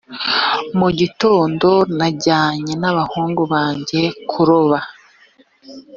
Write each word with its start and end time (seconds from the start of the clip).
mu 0.79 0.89
gitondo 0.99 1.69
najyanye 1.97 2.73
n 2.81 2.83
abahungu 2.91 3.41
banjye 3.53 4.01
kuroba 4.29 4.79